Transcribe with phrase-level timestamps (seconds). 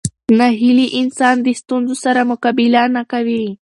[0.39, 3.45] ناهیلي انسان د ستونزو سره مقابله نه کوي.